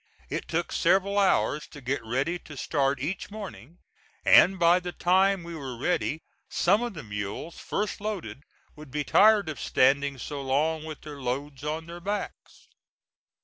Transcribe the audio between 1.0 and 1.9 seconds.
hours to